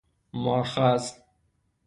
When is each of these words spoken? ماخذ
ماخذ 0.43 1.05